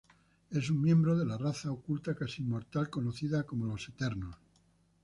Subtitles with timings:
[0.49, 4.35] Es un miembro de la raza oculta casi inmortal conocida como los Eternos.